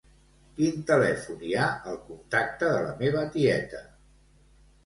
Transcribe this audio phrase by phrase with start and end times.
[0.59, 3.83] Quin telèfon hi ha al contacte de la meva tieta?